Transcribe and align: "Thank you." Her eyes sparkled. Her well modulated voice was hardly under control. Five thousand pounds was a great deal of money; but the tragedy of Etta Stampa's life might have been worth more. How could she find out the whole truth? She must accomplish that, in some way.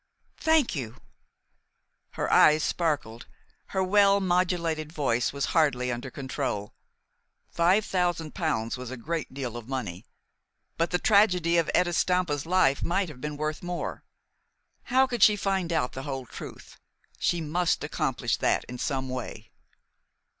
"Thank 0.39 0.73
you." 0.73 0.97
Her 2.13 2.33
eyes 2.33 2.63
sparkled. 2.63 3.27
Her 3.67 3.83
well 3.83 4.19
modulated 4.19 4.91
voice 4.91 5.31
was 5.31 5.45
hardly 5.53 5.91
under 5.91 6.09
control. 6.09 6.73
Five 7.51 7.85
thousand 7.85 8.33
pounds 8.33 8.77
was 8.77 8.89
a 8.89 8.97
great 8.97 9.31
deal 9.31 9.55
of 9.55 9.69
money; 9.69 10.03
but 10.75 10.89
the 10.89 10.97
tragedy 10.97 11.57
of 11.57 11.69
Etta 11.75 11.93
Stampa's 11.93 12.47
life 12.47 12.81
might 12.81 13.09
have 13.09 13.21
been 13.21 13.37
worth 13.37 13.61
more. 13.61 14.03
How 14.85 15.05
could 15.05 15.21
she 15.21 15.35
find 15.35 15.71
out 15.71 15.91
the 15.91 16.01
whole 16.01 16.25
truth? 16.25 16.79
She 17.19 17.39
must 17.39 17.83
accomplish 17.83 18.37
that, 18.37 18.63
in 18.63 18.79
some 18.79 19.07
way. 19.07 19.51